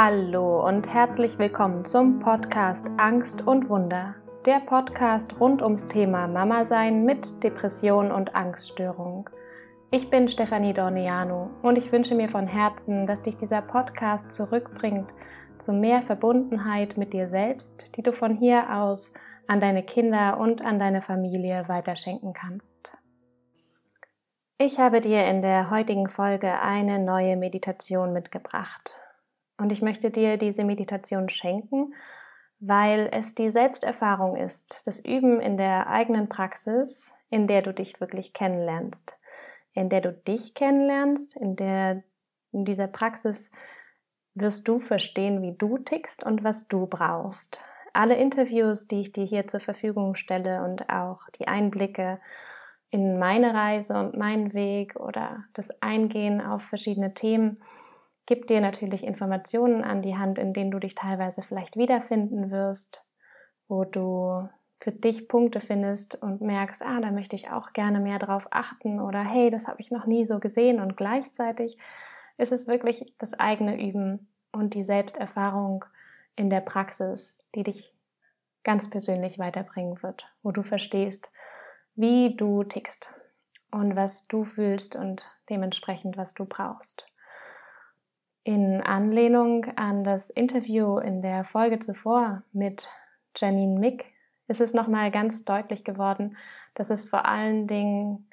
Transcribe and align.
Hallo 0.00 0.64
und 0.64 0.94
herzlich 0.94 1.40
willkommen 1.40 1.84
zum 1.84 2.20
Podcast 2.20 2.86
Angst 2.98 3.44
und 3.44 3.68
Wunder. 3.68 4.14
Der 4.46 4.60
Podcast 4.60 5.40
rund 5.40 5.60
ums 5.60 5.88
Thema 5.88 6.28
Mama 6.28 6.64
sein 6.64 7.04
mit 7.04 7.42
Depression 7.42 8.12
und 8.12 8.32
Angststörung. 8.32 9.28
Ich 9.90 10.08
bin 10.08 10.28
Stefanie 10.28 10.72
Dorniano 10.72 11.50
und 11.62 11.76
ich 11.78 11.90
wünsche 11.90 12.14
mir 12.14 12.28
von 12.28 12.46
Herzen, 12.46 13.08
dass 13.08 13.22
dich 13.22 13.36
dieser 13.38 13.60
Podcast 13.60 14.30
zurückbringt 14.30 15.12
zu 15.58 15.72
mehr 15.72 16.00
Verbundenheit 16.02 16.96
mit 16.96 17.12
dir 17.12 17.26
selbst, 17.26 17.96
die 17.96 18.04
du 18.04 18.12
von 18.12 18.36
hier 18.36 18.72
aus 18.72 19.12
an 19.48 19.58
deine 19.58 19.82
Kinder 19.82 20.38
und 20.38 20.64
an 20.64 20.78
deine 20.78 21.02
Familie 21.02 21.64
weiterschenken 21.66 22.34
kannst. 22.34 22.96
Ich 24.58 24.78
habe 24.78 25.00
dir 25.00 25.26
in 25.26 25.42
der 25.42 25.70
heutigen 25.70 26.08
Folge 26.08 26.60
eine 26.60 27.00
neue 27.00 27.36
Meditation 27.36 28.12
mitgebracht. 28.12 29.02
Und 29.58 29.72
ich 29.72 29.82
möchte 29.82 30.10
dir 30.10 30.36
diese 30.36 30.64
Meditation 30.64 31.28
schenken, 31.28 31.94
weil 32.60 33.08
es 33.12 33.34
die 33.34 33.50
Selbsterfahrung 33.50 34.36
ist, 34.36 34.86
das 34.86 35.04
Üben 35.04 35.40
in 35.40 35.56
der 35.56 35.88
eigenen 35.88 36.28
Praxis, 36.28 37.12
in 37.30 37.46
der 37.46 37.62
du 37.62 37.74
dich 37.74 38.00
wirklich 38.00 38.32
kennenlernst, 38.32 39.18
in 39.72 39.88
der 39.88 40.00
du 40.00 40.12
dich 40.12 40.54
kennenlernst, 40.54 41.36
in 41.36 41.56
der 41.56 42.02
in 42.52 42.64
dieser 42.64 42.86
Praxis 42.86 43.50
wirst 44.34 44.66
du 44.68 44.78
verstehen, 44.78 45.42
wie 45.42 45.56
du 45.56 45.78
tickst 45.78 46.24
und 46.24 46.44
was 46.44 46.68
du 46.68 46.86
brauchst. 46.86 47.60
Alle 47.92 48.16
Interviews, 48.16 48.86
die 48.86 49.00
ich 49.00 49.12
dir 49.12 49.24
hier 49.24 49.46
zur 49.46 49.60
Verfügung 49.60 50.14
stelle 50.14 50.64
und 50.64 50.88
auch 50.88 51.28
die 51.38 51.48
Einblicke 51.48 52.18
in 52.90 53.18
meine 53.18 53.52
Reise 53.52 53.98
und 53.98 54.16
meinen 54.16 54.54
Weg 54.54 54.96
oder 54.96 55.44
das 55.52 55.82
Eingehen 55.82 56.40
auf 56.40 56.62
verschiedene 56.62 57.12
Themen, 57.12 57.56
gibt 58.28 58.50
dir 58.50 58.60
natürlich 58.60 59.04
Informationen 59.04 59.82
an 59.82 60.02
die 60.02 60.18
Hand, 60.18 60.38
in 60.38 60.52
denen 60.52 60.70
du 60.70 60.78
dich 60.78 60.94
teilweise 60.94 61.40
vielleicht 61.40 61.78
wiederfinden 61.78 62.50
wirst, 62.50 63.06
wo 63.68 63.84
du 63.84 64.46
für 64.76 64.92
dich 64.92 65.28
Punkte 65.28 65.62
findest 65.62 66.22
und 66.22 66.42
merkst, 66.42 66.82
ah, 66.82 67.00
da 67.00 67.10
möchte 67.10 67.36
ich 67.36 67.50
auch 67.50 67.72
gerne 67.72 68.00
mehr 68.00 68.18
drauf 68.18 68.46
achten 68.50 69.00
oder 69.00 69.24
hey, 69.24 69.48
das 69.48 69.66
habe 69.66 69.80
ich 69.80 69.90
noch 69.90 70.04
nie 70.04 70.26
so 70.26 70.40
gesehen 70.40 70.78
und 70.78 70.98
gleichzeitig 70.98 71.78
ist 72.36 72.52
es 72.52 72.66
wirklich 72.66 73.14
das 73.16 73.32
eigene 73.32 73.82
Üben 73.82 74.28
und 74.52 74.74
die 74.74 74.82
Selbsterfahrung 74.82 75.86
in 76.36 76.50
der 76.50 76.60
Praxis, 76.60 77.42
die 77.54 77.62
dich 77.62 77.94
ganz 78.62 78.90
persönlich 78.90 79.38
weiterbringen 79.38 80.02
wird, 80.02 80.30
wo 80.42 80.52
du 80.52 80.62
verstehst, 80.62 81.32
wie 81.94 82.36
du 82.36 82.62
tickst 82.62 83.14
und 83.70 83.96
was 83.96 84.28
du 84.28 84.44
fühlst 84.44 84.96
und 84.96 85.34
dementsprechend, 85.48 86.18
was 86.18 86.34
du 86.34 86.44
brauchst. 86.44 87.06
In 88.48 88.80
Anlehnung 88.80 89.66
an 89.76 90.04
das 90.04 90.30
Interview 90.30 90.96
in 90.96 91.20
der 91.20 91.44
Folge 91.44 91.80
zuvor 91.80 92.44
mit 92.54 92.88
Janine 93.36 93.78
Mick 93.78 94.06
ist 94.46 94.62
es 94.62 94.72
nochmal 94.72 95.10
ganz 95.10 95.44
deutlich 95.44 95.84
geworden, 95.84 96.34
dass 96.72 96.88
es 96.88 97.06
vor 97.06 97.26
allen 97.26 97.66
Dingen 97.66 98.30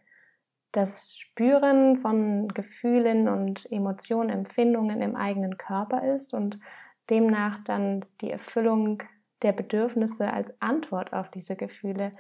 das 0.72 1.18
Spüren 1.18 1.98
von 1.98 2.48
Gefühlen 2.48 3.28
und 3.28 3.70
Emotionen, 3.70 4.30
Empfindungen 4.30 5.02
im 5.02 5.18
eigenen 5.18 5.58
Körper 5.58 6.06
ist 6.16 6.34
und 6.34 6.60
demnach 7.10 7.60
dann 7.66 8.06
die 8.22 8.32
Erfüllung 8.32 9.04
der 9.42 9.52
Bedürfnisse 9.52 10.32
als 10.32 10.54
Antwort 10.62 11.12
auf 11.12 11.30
diese 11.30 11.58
Gefühle, 11.58 12.14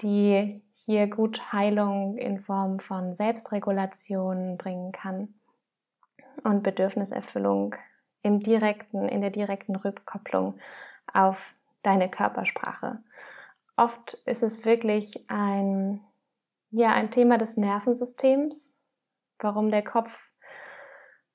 die 0.00 0.62
hier 0.72 1.08
gut 1.08 1.52
Heilung 1.52 2.16
in 2.16 2.40
Form 2.40 2.80
von 2.80 3.14
Selbstregulation 3.14 4.56
bringen 4.56 4.92
kann 4.92 5.37
und 6.44 6.62
Bedürfniserfüllung 6.62 7.74
im 8.22 8.40
direkten, 8.40 9.08
in 9.08 9.20
der 9.20 9.30
direkten 9.30 9.76
Rückkopplung 9.76 10.58
auf 11.12 11.54
deine 11.82 12.10
Körpersprache. 12.10 12.98
Oft 13.76 14.14
ist 14.26 14.42
es 14.42 14.64
wirklich 14.64 15.24
ein, 15.30 16.00
ja, 16.70 16.92
ein 16.92 17.10
Thema 17.10 17.38
des 17.38 17.56
Nervensystems, 17.56 18.74
warum 19.38 19.70
der 19.70 19.82
Kopf 19.82 20.30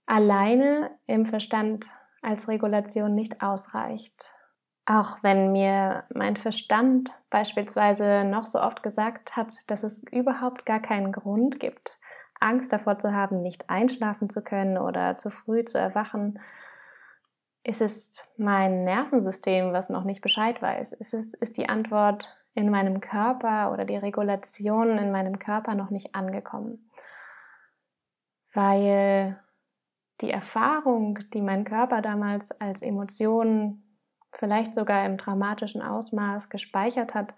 alleine 0.05 0.91
im 1.07 1.25
Verstand 1.25 1.85
als 2.21 2.47
Regulation 2.47 3.15
nicht 3.15 3.41
ausreicht. 3.41 4.35
Auch 4.85 5.23
wenn 5.23 5.53
mir 5.53 6.03
mein 6.13 6.35
Verstand 6.35 7.13
beispielsweise 7.29 8.25
noch 8.25 8.47
so 8.47 8.59
oft 8.59 8.83
gesagt 8.83 9.37
hat, 9.37 9.53
dass 9.67 9.83
es 9.83 10.03
überhaupt 10.11 10.65
gar 10.65 10.81
keinen 10.81 11.13
Grund 11.13 11.59
gibt, 11.61 11.97
Angst 12.39 12.73
davor 12.73 12.99
zu 12.99 13.13
haben, 13.13 13.41
nicht 13.41 13.69
einschlafen 13.69 14.29
zu 14.29 14.41
können 14.41 14.77
oder 14.77 15.15
zu 15.15 15.29
früh 15.29 15.63
zu 15.63 15.77
erwachen, 15.77 16.39
ist 17.63 17.81
es 17.81 18.27
mein 18.37 18.83
Nervensystem, 18.83 19.71
was 19.71 19.89
noch 19.89 20.03
nicht 20.03 20.21
Bescheid 20.21 20.61
weiß? 20.61 20.91
Ist, 20.93 21.13
es, 21.13 21.33
ist 21.33 21.57
die 21.57 21.69
Antwort 21.69 22.37
in 22.55 22.69
meinem 22.69 22.99
Körper 22.99 23.71
oder 23.71 23.85
die 23.85 23.95
Regulation 23.95 24.97
in 24.97 25.11
meinem 25.11 25.39
Körper 25.39 25.73
noch 25.73 25.89
nicht 25.89 26.13
angekommen? 26.13 26.89
Weil 28.53 29.39
die 30.21 30.29
Erfahrung, 30.29 31.19
die 31.33 31.41
mein 31.41 31.63
Körper 31.63 32.01
damals 32.01 32.51
als 32.59 32.81
Emotion 32.81 33.83
vielleicht 34.33 34.73
sogar 34.73 35.05
im 35.05 35.17
traumatischen 35.17 35.81
Ausmaß 35.81 36.49
gespeichert 36.49 37.13
hat, 37.13 37.33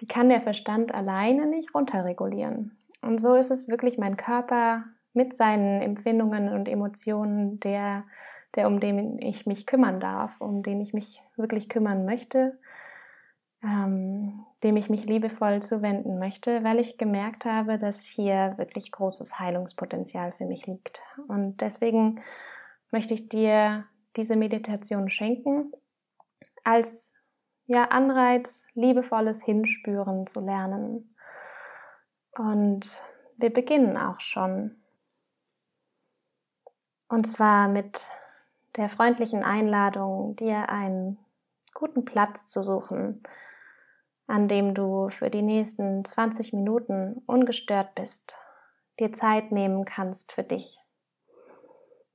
die 0.00 0.06
kann 0.06 0.28
der 0.28 0.40
Verstand 0.40 0.94
alleine 0.94 1.46
nicht 1.46 1.74
runterregulieren. 1.74 2.76
Und 3.02 3.20
so 3.20 3.34
ist 3.34 3.50
es 3.50 3.68
wirklich 3.68 3.98
mein 3.98 4.16
Körper 4.16 4.84
mit 5.12 5.36
seinen 5.36 5.80
Empfindungen 5.80 6.50
und 6.50 6.68
Emotionen, 6.68 7.58
der, 7.60 8.04
der 8.54 8.66
um 8.66 8.80
den 8.80 9.18
ich 9.20 9.46
mich 9.46 9.66
kümmern 9.66 10.00
darf, 10.00 10.40
um 10.40 10.62
den 10.62 10.80
ich 10.80 10.92
mich 10.92 11.22
wirklich 11.36 11.68
kümmern 11.68 12.04
möchte, 12.04 12.58
ähm, 13.62 14.44
dem 14.62 14.76
ich 14.76 14.88
mich 14.90 15.04
liebevoll 15.04 15.60
zuwenden 15.62 16.18
möchte, 16.18 16.62
weil 16.64 16.78
ich 16.78 16.98
gemerkt 16.98 17.44
habe, 17.44 17.78
dass 17.78 18.04
hier 18.04 18.54
wirklich 18.56 18.92
großes 18.92 19.38
Heilungspotenzial 19.38 20.32
für 20.32 20.44
mich 20.44 20.66
liegt. 20.66 21.02
Und 21.28 21.60
deswegen 21.60 22.20
möchte 22.90 23.14
ich 23.14 23.28
dir 23.28 23.84
diese 24.16 24.36
Meditation 24.36 25.10
schenken, 25.10 25.72
als 26.64 27.12
ja, 27.66 27.84
Anreiz, 27.84 28.66
liebevolles 28.74 29.42
Hinspüren 29.42 30.26
zu 30.26 30.40
lernen. 30.40 31.09
Und 32.40 33.04
wir 33.36 33.52
beginnen 33.52 33.98
auch 33.98 34.18
schon. 34.20 34.82
Und 37.06 37.26
zwar 37.26 37.68
mit 37.68 38.08
der 38.76 38.88
freundlichen 38.88 39.44
Einladung, 39.44 40.36
dir 40.36 40.70
einen 40.70 41.18
guten 41.74 42.06
Platz 42.06 42.46
zu 42.46 42.62
suchen, 42.62 43.22
an 44.26 44.48
dem 44.48 44.74
du 44.74 45.10
für 45.10 45.28
die 45.28 45.42
nächsten 45.42 46.02
20 46.02 46.54
Minuten 46.54 47.22
ungestört 47.26 47.94
bist, 47.94 48.38
dir 48.98 49.12
Zeit 49.12 49.52
nehmen 49.52 49.84
kannst 49.84 50.32
für 50.32 50.42
dich, 50.42 50.78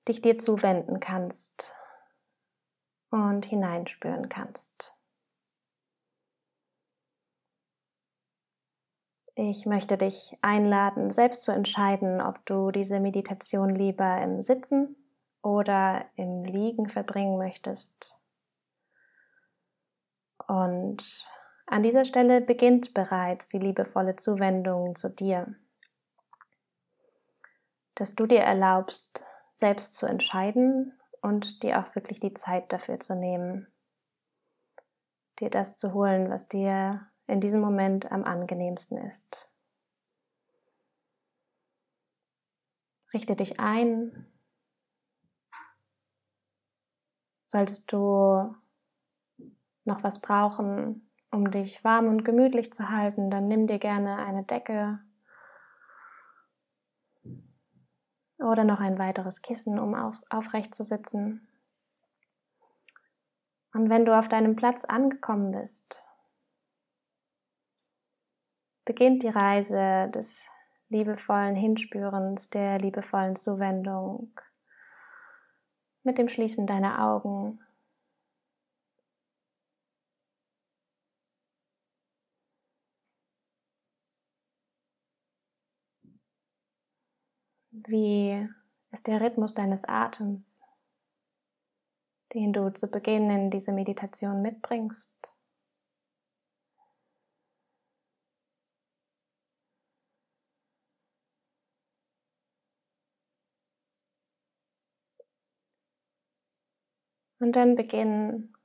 dich 0.08 0.24
dir 0.24 0.40
zuwenden 0.40 1.00
kannst 1.00 1.76
und 3.12 3.46
hineinspüren 3.46 4.28
kannst. 4.28 4.95
Ich 9.38 9.66
möchte 9.66 9.98
dich 9.98 10.38
einladen, 10.42 11.12
selbst 11.12 11.44
zu 11.44 11.52
entscheiden, 11.52 12.22
ob 12.22 12.46
du 12.46 12.72
diese 12.72 13.02
Meditation 13.02 13.76
lieber 13.76 14.22
im 14.22 14.42
Sitzen 14.42 14.96
oder 15.42 16.06
im 16.16 16.46
Liegen 16.46 16.88
verbringen 16.88 17.38
möchtest. 17.38 18.18
Und 20.48 21.28
an 21.68 21.84
dieser 21.84 22.06
Stelle 22.06 22.40
beginnt 22.40 22.94
bereits 22.94 23.50
die 23.50 23.60
liebevolle 23.60 24.16
Zuwendung 24.16 24.96
zu 24.96 25.10
dir, 25.10 25.54
dass 27.96 28.16
du 28.16 28.28
dir 28.28 28.40
erlaubst, 28.40 29.26
selbst 29.52 29.96
zu 29.96 30.06
entscheiden 30.06 30.98
und 31.22 31.62
dir 31.62 31.80
auch 31.80 31.94
wirklich 31.94 32.22
die 32.22 32.34
Zeit 32.34 32.72
dafür 32.72 33.02
zu 33.02 33.16
nehmen, 33.16 33.68
dir 35.40 35.50
das 35.50 35.78
zu 35.78 35.94
holen, 35.94 36.30
was 36.30 36.48
dir 36.48 37.08
in 37.28 37.42
diesem 37.42 37.60
Moment 37.60 38.12
am 38.12 38.24
angenehmsten 38.24 38.98
ist. 38.98 39.52
Richte 43.14 43.36
dich 43.36 43.60
ein. 43.60 44.26
Solltest 47.46 47.92
du 47.92 48.56
noch 49.86 50.04
was 50.04 50.20
brauchen, 50.20 51.10
um 51.32 51.52
dich 51.52 51.84
warm 51.84 52.08
und 52.08 52.26
gemütlich 52.26 52.74
zu 52.74 52.90
halten, 52.90 53.30
dann 53.30 53.48
nimm 53.48 53.68
dir 53.68 53.80
gerne 53.80 54.18
eine 54.18 54.44
Decke 54.44 55.00
oder 58.40 58.64
noch 58.64 58.80
ein 58.80 59.00
weiteres 59.00 59.42
Kissen, 59.42 59.80
um 59.80 59.96
aufrecht 60.30 60.76
zu 60.76 60.84
sitzen. 60.84 61.48
Und 63.74 63.90
wenn 63.90 64.06
du 64.06 64.18
auf 64.18 64.28
deinem 64.28 64.56
Platz 64.56 64.86
angekommen 64.86 65.52
bist, 65.52 66.05
beginnt 68.86 69.24
die 69.24 69.30
Reise 69.30 70.10
des 70.14 70.50
liebevollen 70.90 71.56
Hinspürens, 71.56 72.50
der 72.50 72.78
liebevollen 72.78 73.36
Zuwendung 73.36 74.40
mit 76.04 76.18
dem 76.20 76.30
Schließen 76.30 76.68
deiner 76.68 77.04
Augen. 77.04 77.60
Wie 87.88 88.48
ist 88.92 89.06
der 89.06 89.20
Rhythmus 89.20 89.54
deines 89.54 89.84
Atems, 89.84 90.62
den 92.34 92.54
du 92.54 92.74
zu 92.74 92.88
Beginn 92.88 93.30
in 93.30 93.52
diese 93.52 93.72
Meditation 93.74 94.42
mitbringst? 94.42 95.35
Und 107.46 107.56
dann 107.56 107.76
beginn 107.76 108.56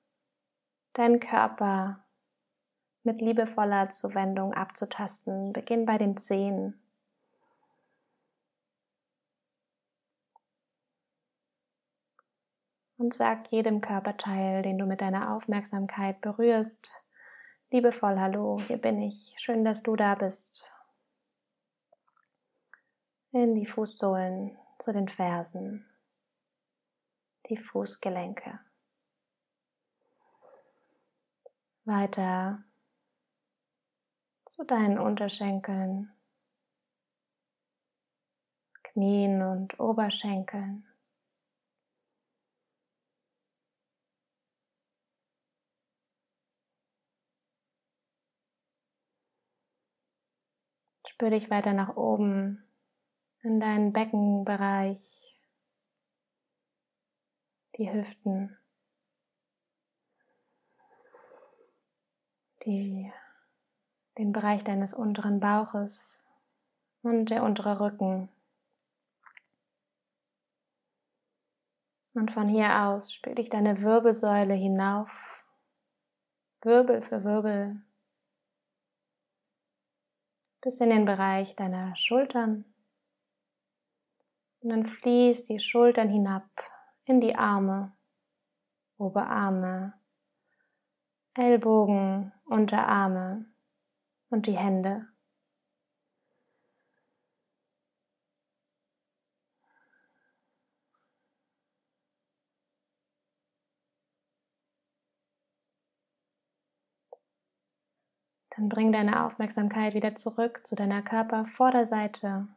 deinen 0.95 1.21
Körper 1.21 2.03
mit 3.03 3.21
liebevoller 3.21 3.91
Zuwendung 3.91 4.55
abzutasten. 4.55 5.53
Beginn 5.53 5.85
bei 5.85 5.99
den 5.99 6.17
Zehen. 6.17 6.81
Und 12.97 13.13
sag 13.13 13.53
jedem 13.53 13.83
Körperteil, 13.83 14.63
den 14.63 14.79
du 14.79 14.87
mit 14.87 15.03
deiner 15.03 15.37
Aufmerksamkeit 15.37 16.23
berührst, 16.23 16.91
liebevoll 17.71 18.19
Hallo, 18.19 18.61
hier 18.67 18.79
bin 18.79 19.03
ich. 19.03 19.35
Schön, 19.37 19.63
dass 19.63 19.83
du 19.83 19.95
da 19.95 20.15
bist. 20.15 20.65
In 23.33 23.55
die 23.57 23.67
Fußsohlen 23.67 24.57
zu 24.79 24.95
den 24.95 25.09
Fersen, 25.09 25.85
die 27.51 27.59
Fußgelenke. 27.59 28.59
Weiter 31.91 32.63
zu 34.49 34.63
deinen 34.63 34.97
Unterschenkeln, 34.97 36.13
Knien 38.85 39.43
und 39.43 39.81
Oberschenkeln. 39.81 40.87
Spür 51.09 51.31
dich 51.31 51.51
weiter 51.51 51.73
nach 51.73 51.97
oben 51.97 52.63
in 53.43 53.59
deinen 53.59 53.93
Beckenbereich, 53.93 55.37
die 57.77 57.93
Hüften. 57.93 58.60
Die, 62.71 63.13
den 64.17 64.33
Bereich 64.33 64.65
deines 64.65 64.95
unteren 64.95 65.41
Bauches 65.41 66.23
und 67.03 67.27
der 67.27 67.43
untere 67.43 67.81
Rücken. 67.81 68.29
Und 72.15 72.31
von 72.31 72.49
hier 72.49 72.85
aus 72.85 73.13
spür 73.13 73.35
dich 73.35 73.51
deine 73.51 73.81
Wirbelsäule 73.81 74.55
hinauf, 74.55 75.11
Wirbel 76.63 77.03
für 77.03 77.25
Wirbel, 77.25 77.83
bis 80.61 80.81
in 80.81 80.91
den 80.91 81.05
Bereich 81.05 81.57
deiner 81.57 81.95
Schultern. 81.97 82.65
Und 84.61 84.71
dann 84.71 84.87
fließt 84.87 85.49
die 85.49 85.61
Schultern 85.61 86.09
hinab 86.09 86.45
in 87.05 87.21
die 87.21 87.35
Arme, 87.35 87.97
Oberarme, 88.99 89.95
Ellbogen, 91.35 92.33
Unterarme 92.51 93.47
und 94.29 94.47
die 94.47 94.57
Hände. 94.57 95.07
Dann 108.61 108.69
bring 108.69 108.93
deine 108.93 109.25
Aufmerksamkeit 109.25 109.95
wieder 109.95 110.17
zurück 110.17 110.67
zu 110.67 110.75
deiner 110.75 111.01
Körpervorderseite. 111.01 112.49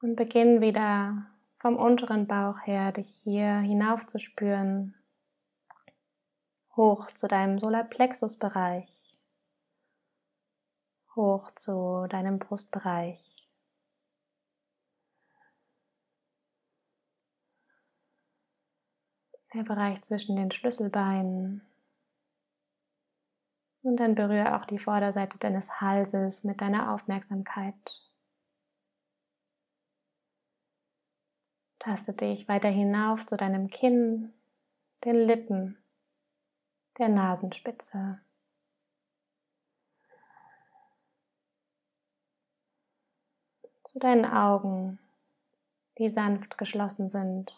Und 0.00 0.16
beginn 0.16 0.60
wieder 0.60 1.26
vom 1.60 1.76
unteren 1.76 2.26
Bauch 2.26 2.66
her 2.66 2.92
dich 2.92 3.08
hier 3.22 3.58
hinauf 3.58 4.06
zu 4.06 4.18
spüren, 4.18 4.97
hoch 6.78 7.10
zu 7.10 7.26
deinem 7.26 7.58
Solarplexusbereich, 7.58 9.08
hoch 11.16 11.50
zu 11.56 12.06
deinem 12.08 12.38
Brustbereich. 12.38 13.50
Der 19.54 19.64
Bereich 19.64 20.02
zwischen 20.02 20.36
den 20.36 20.52
Schlüsselbeinen. 20.52 21.66
Und 23.82 23.96
dann 23.96 24.14
berühre 24.14 24.54
auch 24.54 24.66
die 24.66 24.78
Vorderseite 24.78 25.38
deines 25.38 25.80
Halses 25.80 26.44
mit 26.44 26.60
deiner 26.60 26.92
Aufmerksamkeit. 26.94 27.74
Taste 31.80 32.12
dich 32.12 32.46
weiter 32.46 32.68
hinauf 32.68 33.26
zu 33.26 33.36
deinem 33.36 33.68
Kinn, 33.68 34.32
den 35.04 35.14
Lippen, 35.14 35.78
der 36.98 37.08
Nasenspitze. 37.08 38.20
Zu 43.84 43.98
deinen 43.98 44.26
Augen, 44.26 44.98
die 45.98 46.08
sanft 46.08 46.58
geschlossen 46.58 47.08
sind. 47.08 47.56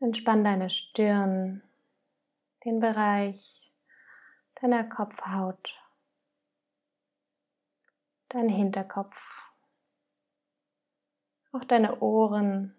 Entspann 0.00 0.42
deine 0.42 0.70
Stirn, 0.70 1.62
den 2.64 2.80
Bereich 2.80 3.72
deiner 4.60 4.84
Kopfhaut 4.84 5.78
dein 8.32 8.48
Hinterkopf, 8.48 9.52
auch 11.52 11.64
deine 11.64 12.00
Ohren 12.00 12.74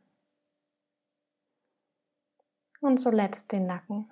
und 2.84 3.00
zuletzt 3.00 3.52
den 3.52 3.66
Nacken. 3.66 4.12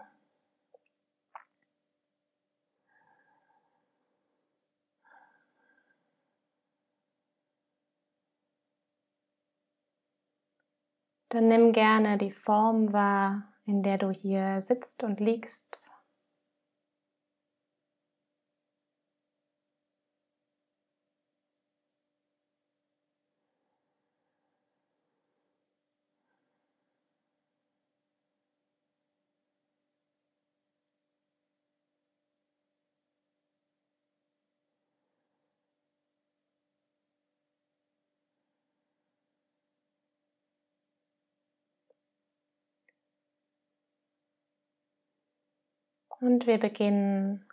Dann 11.29 11.47
nimm 11.47 11.71
gerne 11.71 12.17
die 12.17 12.31
Form 12.31 12.91
wahr, 12.91 13.53
in 13.65 13.83
der 13.83 13.97
du 13.97 14.11
hier 14.11 14.61
sitzt 14.61 15.03
und 15.03 15.19
liegst. 15.19 15.91
Und 46.21 46.45
wir 46.45 46.59
beginnen 46.59 47.43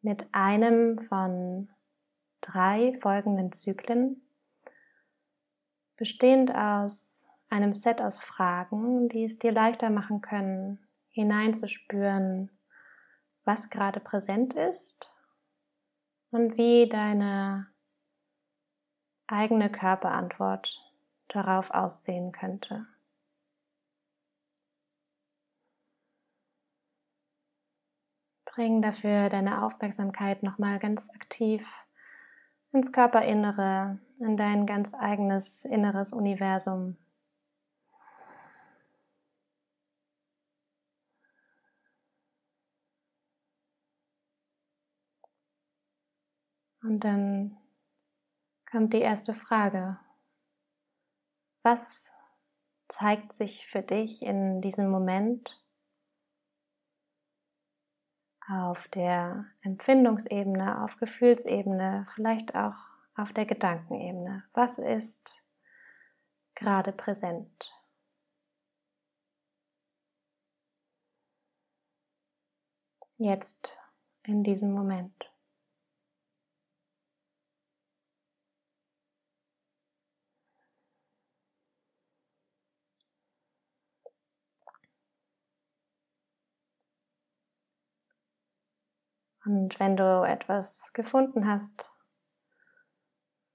mit 0.00 0.28
einem 0.30 1.00
von 1.00 1.68
drei 2.40 2.96
folgenden 3.02 3.50
Zyklen, 3.50 4.22
bestehend 5.96 6.54
aus 6.54 7.26
einem 7.48 7.74
Set 7.74 8.00
aus 8.00 8.20
Fragen, 8.20 9.08
die 9.08 9.24
es 9.24 9.40
dir 9.40 9.50
leichter 9.50 9.90
machen 9.90 10.20
können, 10.20 10.86
hineinzuspüren, 11.10 12.56
was 13.44 13.70
gerade 13.70 13.98
präsent 13.98 14.54
ist 14.54 15.12
und 16.30 16.56
wie 16.56 16.88
deine 16.88 17.66
eigene 19.26 19.68
Körperantwort 19.68 20.80
darauf 21.26 21.72
aussehen 21.72 22.30
könnte. 22.30 22.84
Bring 28.56 28.80
dafür 28.80 29.28
deine 29.28 29.62
Aufmerksamkeit 29.62 30.42
nochmal 30.42 30.78
ganz 30.78 31.10
aktiv 31.10 31.70
ins 32.72 32.90
Körperinnere, 32.90 33.98
in 34.18 34.38
dein 34.38 34.64
ganz 34.64 34.94
eigenes 34.94 35.66
inneres 35.66 36.14
Universum. 36.14 36.96
Und 46.82 47.00
dann 47.04 47.58
kommt 48.70 48.94
die 48.94 49.02
erste 49.02 49.34
Frage. 49.34 49.98
Was 51.62 52.10
zeigt 52.88 53.34
sich 53.34 53.66
für 53.66 53.82
dich 53.82 54.22
in 54.22 54.62
diesem 54.62 54.88
Moment 54.88 55.62
auf 58.48 58.88
der 58.88 59.46
Empfindungsebene, 59.62 60.82
auf 60.82 60.98
Gefühlsebene, 60.98 62.06
vielleicht 62.14 62.54
auch 62.54 62.76
auf 63.16 63.32
der 63.32 63.46
Gedankenebene? 63.46 64.44
Was 64.52 64.78
ist 64.78 65.42
gerade 66.54 66.92
präsent? 66.92 67.72
Jetzt 73.18 73.78
in 74.24 74.44
diesem 74.44 74.72
Moment. 74.72 75.30
Und 89.46 89.78
wenn 89.78 89.96
du 89.96 90.24
etwas 90.24 90.92
gefunden 90.92 91.46
hast, 91.46 91.92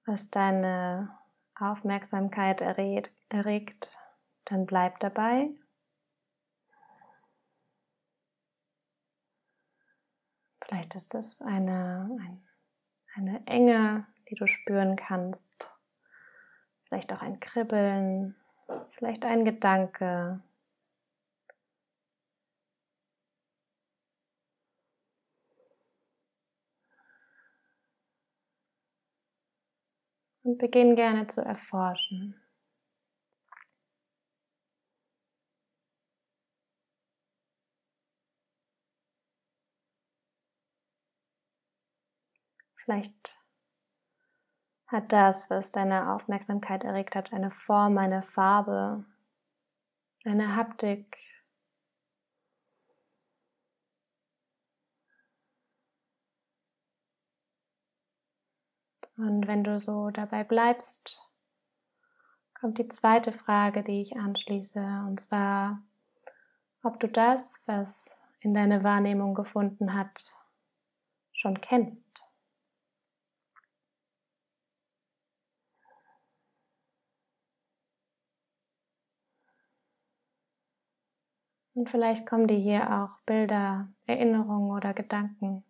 was 0.06 0.32
deine 0.32 1.20
Aufmerksamkeit 1.54 2.62
erregt, 2.62 3.98
dann 4.46 4.66
bleib 4.66 5.00
dabei. 5.02 5.50
Vielleicht 10.64 10.96
ist 10.96 11.14
es 11.14 11.42
eine, 11.42 12.10
ein, 12.22 12.48
eine 13.16 13.46
Enge, 13.46 14.08
die 14.30 14.36
du 14.36 14.48
spüren 14.48 14.96
kannst. 14.96 15.70
Vielleicht 16.86 17.12
auch 17.12 17.22
ein 17.22 17.42
Kribbeln, 17.42 18.38
vielleicht 18.92 19.26
ein 19.26 19.44
Gedanke, 19.44 20.42
und 30.44 30.58
beginn 30.58 30.96
gerne 30.96 31.28
zu 31.28 31.42
erforschen. 31.42 32.36
Vielleicht 42.76 43.38
hat 44.88 45.12
das, 45.14 45.50
was 45.50 45.72
deine 45.72 46.14
Aufmerksamkeit 46.14 46.84
erregt 46.84 47.16
hat, 47.16 47.32
eine 47.32 47.52
Form, 47.52 47.98
eine 47.98 48.22
Farbe, 48.22 49.06
eine 50.26 50.56
Haptik, 50.56 51.18
Und 59.22 59.46
wenn 59.46 59.64
du 59.64 59.80
so 59.80 60.10
dabei 60.10 60.44
bleibst, 60.44 61.22
kommt 62.60 62.80
die 62.80 62.88
zweite 62.88 63.32
Frage, 63.32 63.84
die 63.84 64.02
ich 64.02 64.18
anschließe, 64.18 64.80
und 65.08 65.20
zwar, 65.20 65.84
ob 66.82 67.00
du 67.00 67.08
das, 67.08 67.62
was 67.68 68.20
in 68.40 68.56
deine 68.56 68.84
Wahrnehmung 68.84 69.36
gefunden 69.36 69.94
hat, 69.94 70.36
schon 71.34 71.62
kennst. 71.62 72.24
Und 81.76 81.92
vielleicht 81.92 82.26
kommen 82.26 82.48
dir 82.48 82.58
hier 82.58 82.92
auch 82.92 83.20
Bilder, 83.28 83.88
Erinnerungen 84.08 84.72
oder 84.72 84.96
Gedanken. 84.96 85.64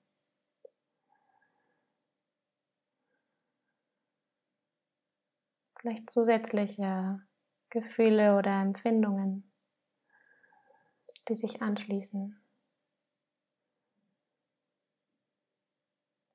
Vielleicht 5.82 6.12
zusätzliche 6.12 7.20
Gefühle 7.72 8.38
oder 8.38 8.62
Empfindungen, 8.62 9.52
die 11.28 11.36
sich 11.36 11.62
anschließen. 11.62 12.40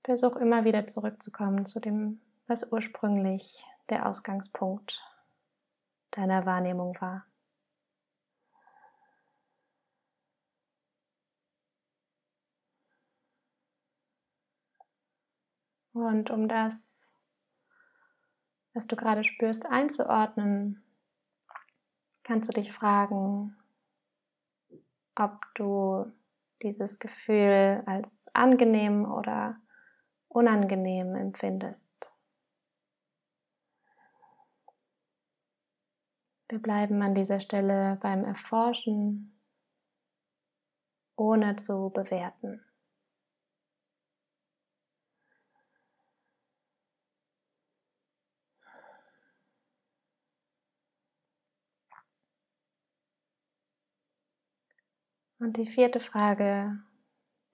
Versuch 0.02 0.36
immer 0.36 0.64
wieder 0.64 0.86
zurückzukommen 0.88 1.66
zu 1.66 1.78
dem, 1.78 2.20
was 2.48 2.72
ursprünglich 2.72 3.64
der 3.88 4.08
Ausgangspunkt 4.08 5.00
deiner 6.10 6.44
Wahrnehmung 6.44 7.00
war. 7.00 7.24
Und 15.92 16.30
um 16.30 16.46
das 16.48 17.05
was 18.76 18.86
du 18.86 18.94
gerade 18.94 19.24
spürst, 19.24 19.64
einzuordnen, 19.64 20.84
kannst 22.24 22.50
du 22.50 22.52
dich 22.52 22.70
fragen, 22.70 23.56
ob 25.14 25.40
du 25.54 26.12
dieses 26.62 26.98
Gefühl 26.98 27.82
als 27.86 28.28
angenehm 28.34 29.10
oder 29.10 29.56
unangenehm 30.28 31.14
empfindest. 31.16 32.12
Wir 36.50 36.58
bleiben 36.58 37.00
an 37.00 37.14
dieser 37.14 37.40
Stelle 37.40 37.98
beim 38.02 38.24
Erforschen, 38.24 39.40
ohne 41.16 41.56
zu 41.56 41.90
bewerten. 41.94 42.65
Und 55.46 55.58
die 55.58 55.68
vierte 55.68 56.00
Frage, 56.00 56.76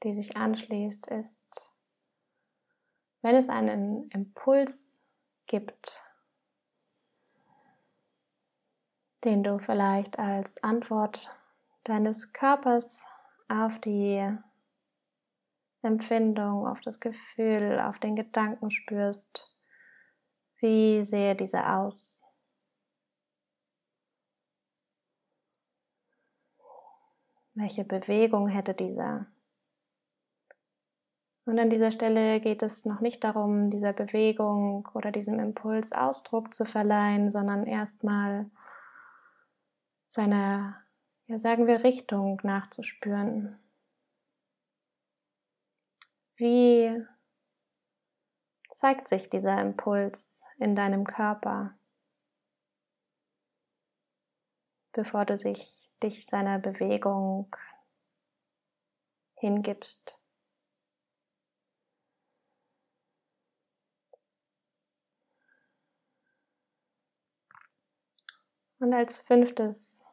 die 0.03 0.15
sich 0.15 0.35
anschließt, 0.35 1.09
ist, 1.09 1.75
wenn 3.21 3.37
es 3.37 3.51
einen 3.51 4.09
Impuls 4.09 4.99
gibt, 5.47 6.03
den 9.25 9.43
du 9.43 9.59
vielleicht 9.59 10.19
als 10.19 10.65
Antwort 10.65 11.39
deines 11.85 12.33
Körpers 12.33 13.05
auf 13.49 13.79
die 13.79 14.27
Empfindung, 15.83 16.67
auf 16.67 16.81
das 16.81 16.99
Gefühl, 16.99 17.79
auf 17.79 17.99
den 17.99 18.17
Gedanken 18.17 18.71
spürst, 18.71 19.55
wie 20.61 21.03
sehe 21.03 21.37
dieser 21.37 21.77
aus? 21.77 22.12
Welche 27.55 27.85
Bewegung 27.85 28.49
hätte 28.49 28.73
dieser? 28.73 29.27
Und 31.45 31.59
an 31.59 31.71
dieser 31.71 31.91
Stelle 31.91 32.41
geht 32.41 32.63
es 32.63 32.85
noch 32.87 33.01
nicht 33.01 33.25
darum, 33.25 33.71
dieser 33.71 33.93
Bewegung 33.93 34.89
oder 34.95 35.11
diesem 35.11 35.39
Impuls 35.39 35.93
Ausdruck 35.93 36.55
zu 36.55 36.65
verleihen, 36.65 37.31
sondern 37.31 37.67
erstmal 37.67 38.49
seiner, 40.09 40.83
ja 41.27 41.37
sagen 41.37 41.67
wir, 41.67 41.85
Richtung 41.85 42.41
nachzuspüren. 42.43 43.59
Wie 46.37 47.05
zeigt 48.71 49.09
sich 49.09 49.29
dieser 49.29 49.61
Impuls 49.61 50.43
in 50.59 50.75
deinem 50.75 51.05
Körper, 51.05 51.75
bevor 54.93 55.25
du 55.25 55.37
sich 55.37 55.82
dich 56.03 56.27
seiner 56.27 56.59
Bewegung 56.59 57.55
hingibst. 59.37 60.15
Und 68.79 68.93
als 68.93 69.21
fünftes 69.21 70.05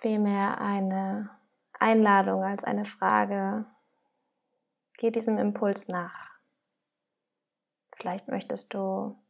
vielmehr 0.00 0.60
eine 0.60 1.30
Einladung, 1.74 2.42
als 2.42 2.64
eine 2.64 2.84
Frage. 2.84 3.64
Geh 4.98 5.12
diesem 5.12 5.38
Impuls 5.38 5.86
nach. 5.86 6.30
Vielleicht 7.96 8.26
möchtest 8.26 8.74
du 8.74 9.21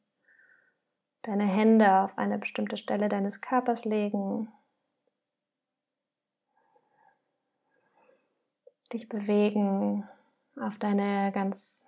deine 1.22 1.44
Hände 1.44 2.00
auf 2.00 2.18
eine 2.18 2.38
bestimmte 2.38 2.76
Stelle 2.76 3.08
deines 3.08 3.40
Körpers 3.40 3.84
legen, 3.84 4.48
dich 8.92 9.08
bewegen 9.08 10.08
auf 10.60 10.78
deine 10.78 11.32
ganz 11.32 11.86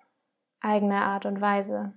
eigene 0.61 1.03
Art 1.03 1.27
und 1.27 1.41
Weise. 1.41 1.93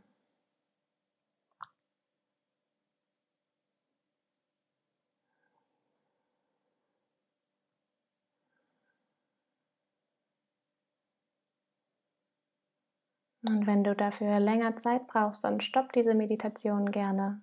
Und 13.48 13.66
wenn 13.66 13.84
du 13.84 13.96
dafür 13.96 14.40
länger 14.42 14.76
Zeit 14.76 15.08
brauchst, 15.08 15.46
dann 15.46 15.62
stopp 15.62 15.94
diese 15.94 16.14
Meditation 16.14 16.92
gerne 16.92 17.42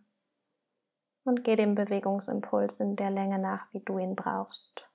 und 1.24 1.44
geh 1.44 1.56
dem 1.56 1.74
Bewegungsimpuls 1.74 2.78
in 2.80 2.94
der 2.94 3.10
Länge 3.10 3.38
nach, 3.38 3.72
wie 3.72 3.80
du 3.80 3.98
ihn 3.98 4.14
brauchst. 4.14 4.86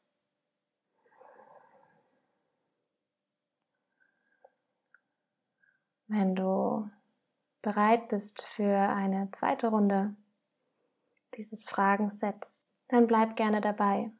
Wenn 6.05 6.35
du 6.35 6.89
bereit 7.63 8.07
bist 8.09 8.43
für 8.43 8.77
eine 8.77 9.31
zweite 9.31 9.69
Runde 9.69 10.15
dieses 11.35 11.65
Fragensets, 11.65 12.67
dann 12.87 13.07
bleib 13.07 13.35
gerne 13.35 13.61
dabei. 13.61 14.11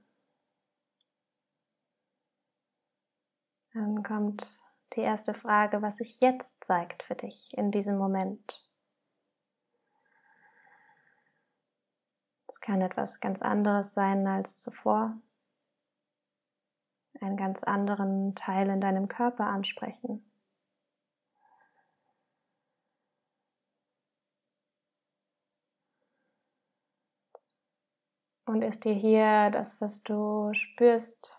Dann 3.74 4.02
kommt 4.04 4.60
die 5.00 5.06
erste 5.06 5.34
Frage, 5.34 5.82
was 5.82 5.96
sich 5.96 6.20
jetzt 6.20 6.62
zeigt 6.62 7.04
für 7.04 7.16
dich 7.16 7.58
in 7.58 7.72
diesem 7.72 7.98
Moment. 7.98 8.68
Es 12.48 12.60
kann 12.60 12.82
etwas 12.82 13.22
ganz 13.22 13.42
anderes 13.42 13.94
sein 13.94 14.28
als 14.28 14.60
zuvor. 14.60 15.18
Einen 17.22 17.38
ganz 17.38 17.64
anderen 17.64 18.36
Teil 18.36 18.70
in 18.70 18.82
deinem 18.82 19.08
Körper 19.08 19.46
ansprechen. 19.46 20.30
Und 28.46 28.64
ist 28.64 28.84
dir 28.84 28.94
hier 28.94 29.50
das, 29.52 29.80
was 29.80 30.04
du 30.04 30.54
spürst, 30.54 31.38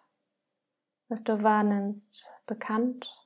was 1.09 1.25
du 1.25 1.43
wahrnimmst, 1.43 2.27
bekannt? 2.47 3.20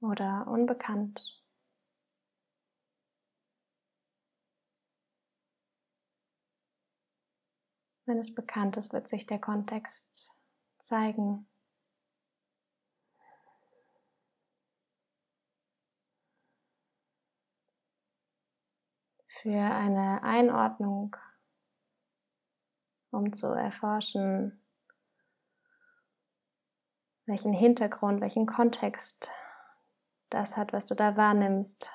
Oder 0.00 0.46
unbekannt. 0.46 1.42
Wenn 8.06 8.18
es 8.18 8.34
bekannt 8.34 8.76
ist, 8.78 8.92
wird 8.92 9.06
sich 9.06 9.26
der 9.26 9.38
Kontext 9.38 10.32
zeigen. 10.78 11.46
Für 19.26 19.60
eine 19.60 20.22
Einordnung, 20.22 21.14
um 23.10 23.32
zu 23.32 23.48
erforschen, 23.48 24.64
welchen 27.26 27.52
Hintergrund, 27.52 28.20
welchen 28.22 28.46
Kontext 28.46 29.30
das 30.30 30.56
hat, 30.56 30.72
was 30.72 30.86
du 30.86 30.94
da 30.94 31.16
wahrnimmst, 31.16 31.90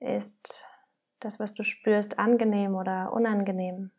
ist 0.00 0.64
das, 1.20 1.40
was 1.40 1.54
du 1.54 1.62
spürst, 1.62 2.18
angenehm 2.18 2.74
oder 2.74 3.12
unangenehm. 3.12 3.90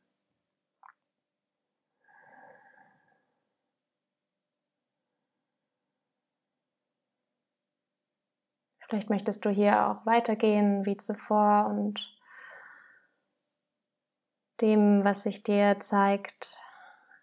Vielleicht 8.88 9.10
möchtest 9.10 9.44
du 9.44 9.50
hier 9.50 9.88
auch 9.88 10.06
weitergehen 10.06 10.86
wie 10.86 10.98
zuvor 10.98 11.66
und 11.66 12.16
dem, 14.62 15.04
was 15.04 15.24
sich 15.24 15.44
dir 15.44 15.80
zeigt, 15.80 16.58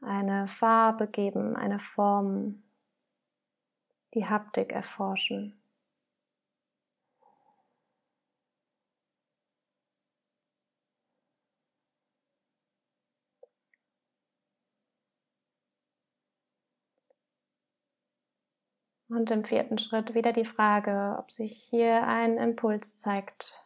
eine 0.00 0.48
Farbe 0.48 1.06
geben, 1.06 1.56
eine 1.56 1.78
Form, 1.78 2.62
die 4.14 4.26
Haptik 4.26 4.72
erforschen. 4.72 5.61
Und 19.12 19.30
im 19.30 19.44
vierten 19.44 19.76
Schritt 19.76 20.14
wieder 20.14 20.32
die 20.32 20.46
Frage, 20.46 21.16
ob 21.18 21.30
sich 21.30 21.64
hier 21.64 22.06
ein 22.06 22.38
Impuls 22.38 22.96
zeigt, 22.96 23.62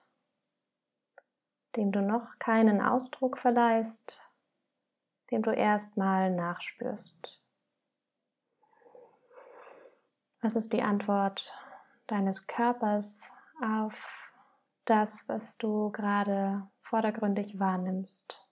dem 1.76 1.92
du 1.92 2.02
noch 2.02 2.40
keinen 2.40 2.82
Ausdruck 2.82 3.38
verleihst, 3.38 4.20
dem 5.30 5.42
du 5.42 5.52
erstmal 5.52 6.32
nachspürst. 6.32 7.40
Was 10.40 10.56
ist 10.56 10.72
die 10.72 10.82
Antwort 10.82 11.56
deines 12.08 12.48
Körpers 12.48 13.30
auf 13.62 14.32
das, 14.84 15.28
was 15.28 15.58
du 15.58 15.92
gerade 15.92 16.66
vordergründig 16.80 17.60
wahrnimmst? 17.60 18.45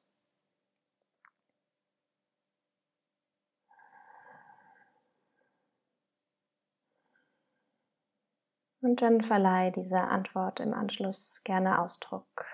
Und 8.85 9.01
dann 9.01 9.23
verleih 9.23 9.71
dieser 9.71 10.11
Antwort 10.11 10.61
im 10.61 10.75
Anschluss 10.75 11.41
gerne 11.43 11.81
Ausdruck. 11.81 12.45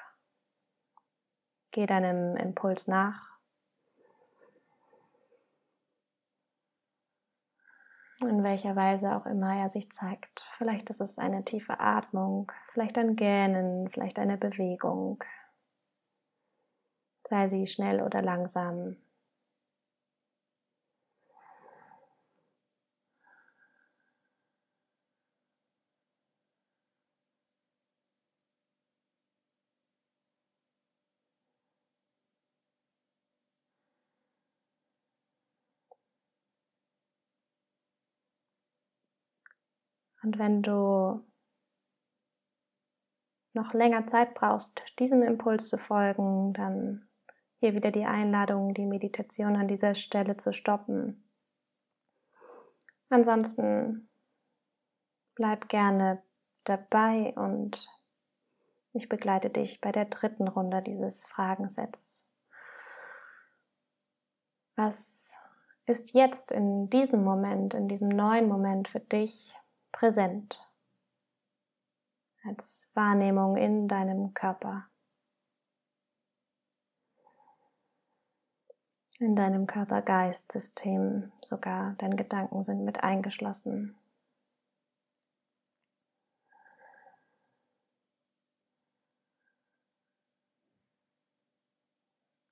Geh 1.73 1.87
deinem 1.87 2.37
Impuls 2.37 2.87
nach. 2.87 3.21
In 8.21 8.45
welcher 8.45 8.77
Weise 8.77 9.17
auch 9.17 9.27
immer 9.27 9.57
er 9.57 9.71
sich 9.71 9.91
zeigt. 9.91 10.49
Vielleicht 10.57 10.89
ist 10.89 11.01
es 11.01 11.19
eine 11.19 11.45
tiefe 11.45 11.81
Atmung, 11.81 12.53
vielleicht 12.75 12.97
ein 12.97 13.17
Gähnen, 13.17 13.89
vielleicht 13.89 14.21
eine 14.21 14.39
Bewegung. 14.39 15.25
Sei 17.25 17.49
sie 17.49 17.67
schnell 17.67 18.01
oder 18.01 18.23
langsam. 18.23 18.95
Und 40.23 40.39
wenn 40.39 40.63
du 40.63 41.25
noch 43.53 43.73
länger 43.75 44.07
Zeit 44.07 44.35
brauchst, 44.35 44.83
diesem 44.99 45.23
Impuls 45.23 45.69
zu 45.69 45.79
folgen, 45.79 46.53
dann 46.53 47.09
hier 47.59 47.75
wieder 47.75 47.91
die 47.91 48.05
Einladung, 48.05 48.75
die 48.75 48.87
Meditation 48.87 49.57
an 49.57 49.69
dieser 49.69 49.95
Stelle 49.95 50.37
zu 50.37 50.53
stoppen. 50.53 51.29
Ansonsten 53.09 54.09
bleib 55.35 55.69
gerne 55.69 56.23
dabei 56.65 57.33
und 57.37 57.87
ich 58.93 59.09
begleite 59.09 59.51
dich 59.51 59.81
bei 59.81 59.93
der 59.93 60.07
dritten 60.07 60.49
Runde 60.49 60.83
dieses 60.83 61.27
Fragensets. 61.27 62.27
Was 64.77 65.35
ist 65.87 66.15
jetzt 66.15 66.53
in 66.53 66.89
diesem 66.89 67.23
Moment, 67.23 67.75
in 67.75 67.89
diesem 67.89 68.09
neuen 68.09 68.49
Moment 68.49 68.89
für 68.89 69.01
dich 69.01 69.55
präsent 69.93 70.67
als 72.45 72.91
Wahrnehmung 72.95 73.57
in 73.57 73.89
deinem 73.89 74.33
Körper, 74.35 74.89
in 79.19 79.37
deinem 79.37 79.67
Körper-Geist-System, 79.67 81.33
sogar 81.43 81.95
deine 81.99 82.17
Gedanken 82.17 82.65
sind 82.65 82.85
mit 82.85 83.03
eingeschlossen. 83.03 83.97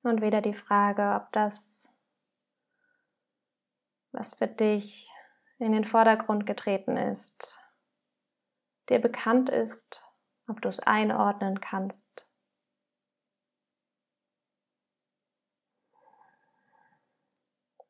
Und 0.03 0.23
wieder 0.23 0.41
die 0.41 0.55
Frage, 0.55 1.21
ob 1.21 1.33
das, 1.33 1.91
was 4.13 4.35
für 4.35 4.47
dich 4.47 5.11
in 5.59 5.73
den 5.73 5.85
Vordergrund 5.85 6.47
getreten 6.47 6.97
ist, 6.97 7.59
dir 8.89 9.01
bekannt 9.01 9.51
ist, 9.51 10.05
ob 10.47 10.63
du 10.63 10.69
es 10.69 10.81
einordnen 10.81 11.61
kannst. 11.61 12.27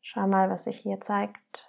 Schau 0.00 0.26
mal, 0.26 0.48
was 0.48 0.64
sich 0.64 0.78
hier 0.78 1.00
zeigt. 1.00 1.66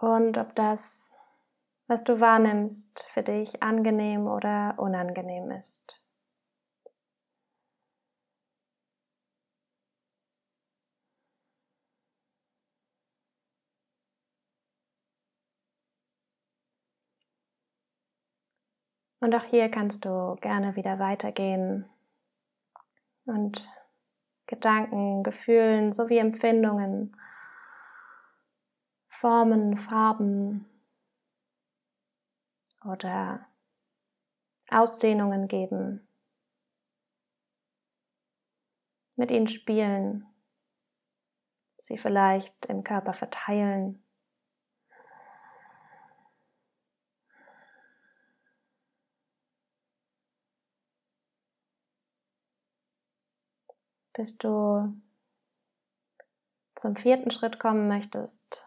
Und 0.00 0.36
ob 0.36 0.54
das, 0.56 1.12
was 1.86 2.02
du 2.04 2.20
wahrnimmst, 2.20 3.04
für 3.12 3.22
dich 3.22 3.62
angenehm 3.62 4.26
oder 4.26 4.74
unangenehm 4.78 5.50
ist. 5.52 6.01
Und 19.22 19.36
auch 19.36 19.44
hier 19.44 19.68
kannst 19.68 20.04
du 20.04 20.34
gerne 20.40 20.74
wieder 20.74 20.98
weitergehen 20.98 21.88
und 23.24 23.70
Gedanken, 24.48 25.22
Gefühlen 25.22 25.92
sowie 25.92 26.18
Empfindungen, 26.18 27.16
Formen, 29.06 29.76
Farben 29.76 30.66
oder 32.84 33.46
Ausdehnungen 34.68 35.46
geben, 35.46 36.04
mit 39.14 39.30
ihnen 39.30 39.46
spielen, 39.46 40.26
sie 41.76 41.96
vielleicht 41.96 42.66
im 42.66 42.82
Körper 42.82 43.12
verteilen. 43.12 44.01
Bis 54.14 54.38
du 54.38 54.94
zum 56.74 56.96
vierten 56.96 57.30
Schritt 57.30 57.58
kommen 57.58 57.88
möchtest. 57.88 58.64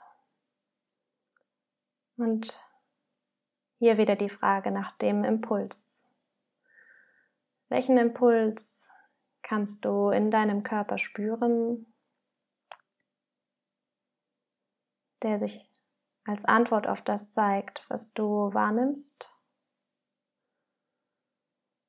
Und 2.17 2.59
hier 3.79 3.97
wieder 3.97 4.15
die 4.15 4.29
Frage 4.29 4.71
nach 4.71 4.97
dem 4.97 5.23
Impuls. 5.23 6.07
Welchen 7.69 7.97
Impuls 7.97 8.89
kannst 9.41 9.83
du 9.85 10.09
in 10.09 10.31
deinem 10.31 10.63
Körper 10.63 10.97
spüren, 10.97 11.85
der 15.21 15.37
sich 15.37 15.69
als 16.25 16.45
Antwort 16.45 16.87
auf 16.87 17.01
das 17.01 17.31
zeigt, 17.31 17.85
was 17.89 18.13
du 18.13 18.53
wahrnimmst, 18.53 19.29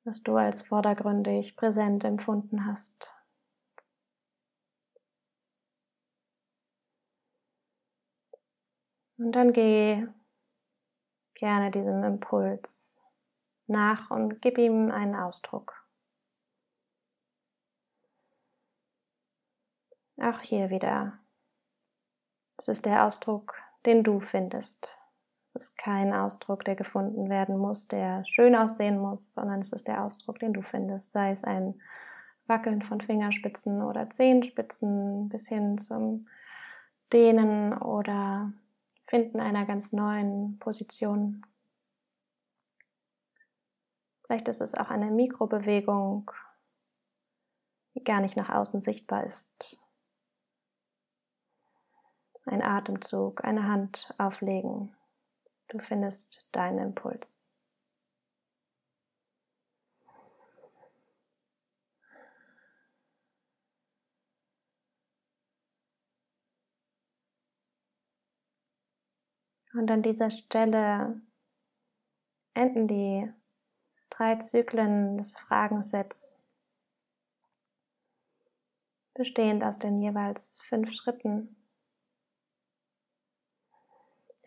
was 0.03 0.21
du 0.23 0.35
als 0.35 0.63
vordergründig 0.63 1.55
präsent 1.55 2.03
empfunden 2.03 2.65
hast. 2.65 3.15
Und 9.17 9.31
dann 9.31 9.51
geh 9.51 10.05
gerne 11.33 11.71
diesem 11.71 12.03
Impuls 12.03 13.01
nach 13.67 14.11
und 14.11 14.41
gib 14.41 14.57
ihm 14.57 14.91
einen 14.91 15.15
Ausdruck. 15.15 15.73
Auch 20.19 20.39
hier 20.41 20.69
wieder. 20.69 21.19
Es 22.57 22.67
ist 22.67 22.85
der 22.85 23.05
Ausdruck, 23.05 23.55
den 23.85 24.03
du 24.03 24.19
findest. 24.19 24.97
Es 25.53 25.69
ist 25.69 25.77
kein 25.77 26.13
Ausdruck, 26.13 26.65
der 26.65 26.75
gefunden 26.75 27.29
werden 27.29 27.57
muss, 27.57 27.87
der 27.87 28.25
schön 28.25 28.55
aussehen 28.55 28.99
muss, 28.99 29.33
sondern 29.33 29.61
es 29.61 29.71
ist 29.71 29.87
der 29.87 30.03
Ausdruck, 30.03 30.39
den 30.39 30.53
du 30.53 30.61
findest. 30.61 31.11
Sei 31.11 31.31
es 31.31 31.43
ein 31.43 31.79
Wackeln 32.47 32.81
von 32.81 33.01
Fingerspitzen 33.01 33.81
oder 33.81 34.09
Zehenspitzen 34.09 35.29
bis 35.29 35.47
hin 35.47 35.77
zum 35.77 36.21
Dehnen 37.11 37.77
oder 37.77 38.53
Finden 39.07 39.39
einer 39.39 39.65
ganz 39.65 39.93
neuen 39.93 40.59
Position. 40.59 41.45
Vielleicht 44.25 44.49
ist 44.49 44.59
es 44.59 44.75
auch 44.75 44.89
eine 44.89 45.09
Mikrobewegung, 45.09 46.29
die 47.95 48.03
gar 48.03 48.19
nicht 48.19 48.35
nach 48.35 48.49
außen 48.49 48.81
sichtbar 48.81 49.23
ist. 49.23 49.79
Ein 52.45 52.61
Atemzug, 52.61 53.45
eine 53.45 53.63
Hand 53.63 54.13
auflegen. 54.17 54.93
Du 55.69 55.79
findest 55.79 56.49
deinen 56.51 56.79
Impuls. 56.79 57.46
Und 69.77 69.91
an 69.91 70.01
dieser 70.01 70.31
Stelle 70.31 71.21
enden 72.55 72.87
die 72.87 73.31
drei 74.09 74.35
Zyklen 74.37 75.19
des 75.19 75.37
Fragensets, 75.37 76.35
bestehend 79.13 79.63
aus 79.63 79.77
den 79.77 80.01
jeweils 80.01 80.59
fünf 80.63 80.91
Schritten. 80.93 81.55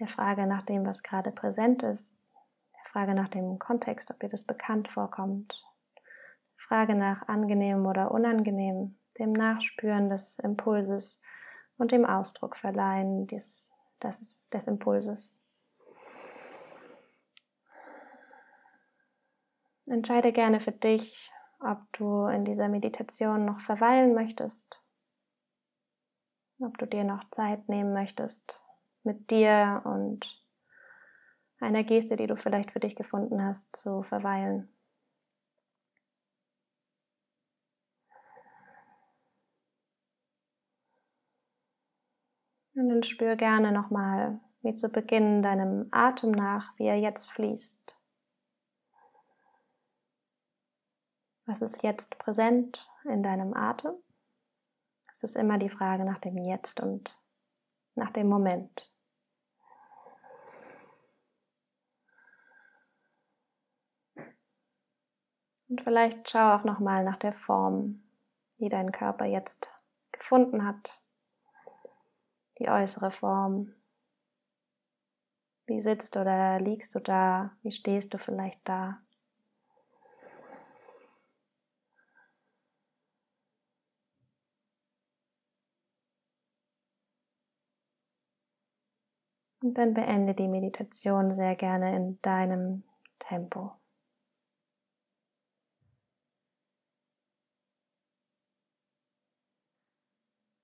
Der 0.01 0.09
Frage 0.09 0.49
nach 0.49 0.63
dem, 0.63 0.85
was 0.85 1.05
gerade 1.05 1.31
präsent 1.31 1.85
ist, 1.85 2.29
der 2.75 2.91
Frage 2.91 3.15
nach 3.15 3.29
dem 3.29 3.61
Kontext, 3.61 4.11
ob 4.11 4.19
dir 4.19 4.29
das 4.29 4.43
bekannt 4.43 4.89
vorkommt, 4.89 5.65
der 5.95 6.65
Frage 6.67 6.97
nach 6.97 7.29
angenehm 7.29 7.87
oder 7.87 8.11
unangenehm, 8.11 8.99
dem 9.17 9.31
Nachspüren 9.31 10.11
des 10.11 10.41
Impulses 10.41 11.21
und 11.79 11.93
dem 11.93 12.05
Ausdruck 12.05 12.57
verleihen 12.57 13.29
dieses 13.29 13.73
des, 14.01 14.41
des 14.53 14.67
Impulses. 14.67 15.37
Entscheide 19.87 20.33
gerne 20.33 20.61
für 20.61 20.73
dich, 20.73 21.31
ob 21.59 21.79
du 21.93 22.27
in 22.27 22.45
dieser 22.45 22.69
Meditation 22.69 23.45
noch 23.45 23.61
verweilen 23.61 24.15
möchtest, 24.15 24.81
ob 26.61 26.79
du 26.79 26.87
dir 26.87 27.05
noch 27.05 27.29
Zeit 27.31 27.69
nehmen 27.69 27.93
möchtest 27.93 28.65
mit 29.03 29.31
dir 29.31 29.83
und 29.85 30.41
einer 31.59 31.85
Geste, 31.85 32.17
die 32.17 32.27
du 32.27 32.37
vielleicht 32.37 32.71
für 32.71 32.81
dich 32.81 32.97
gefunden 32.97 33.45
hast, 33.45 33.77
zu 33.77 34.03
verweilen. 34.03 34.73
Und 43.01 43.07
spür 43.07 43.35
gerne 43.35 43.73
nochmal, 43.73 44.39
wie 44.61 44.75
zu 44.75 44.91
Beginn 44.91 45.43
deinem 45.43 45.89
Atem 45.91 46.33
nach, 46.33 46.77
wie 46.77 46.85
er 46.85 46.99
jetzt 46.99 47.31
fließt. 47.31 47.99
Was 51.47 51.63
ist 51.63 51.83
jetzt 51.83 52.19
präsent 52.19 52.91
in 53.05 53.23
deinem 53.23 53.55
Atem? 53.55 53.95
Es 55.11 55.23
ist 55.23 55.35
immer 55.35 55.57
die 55.57 55.71
Frage 55.71 56.05
nach 56.05 56.19
dem 56.19 56.37
Jetzt 56.37 56.79
und 56.81 57.19
nach 57.95 58.11
dem 58.11 58.29
Moment. 58.29 58.87
Und 65.69 65.81
vielleicht 65.81 66.29
schau 66.29 66.55
auch 66.55 66.65
nochmal 66.65 67.03
nach 67.03 67.17
der 67.17 67.33
Form, 67.33 68.03
die 68.59 68.69
dein 68.69 68.93
Körper 68.93 69.25
jetzt 69.25 69.71
gefunden 70.13 70.67
hat 70.67 71.00
die 72.61 72.69
äußere 72.69 73.11
Form. 73.11 73.75
Wie 75.67 75.81
sitzt 75.81 76.17
oder 76.17 76.61
liegst 76.61 76.95
du 76.95 77.01
da? 77.01 77.53
Wie 77.63 77.73
stehst 77.73 78.13
du 78.15 78.19
vielleicht 78.19 78.61
da? 78.69 79.01
Und 89.63 89.75
dann 89.75 89.95
beende 89.95 90.35
die 90.35 90.49
Meditation 90.49 91.35
sehr 91.35 91.55
gerne 91.55 91.95
in 91.95 92.21
deinem 92.23 92.83
Tempo. 93.19 93.80